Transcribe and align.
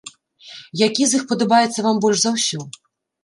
Які 0.87 1.03
з 1.09 1.19
іх 1.19 1.27
падабаецца 1.33 1.85
вам 1.87 1.95
больш 2.05 2.17
за 2.23 2.31
ўсё? 2.39 2.61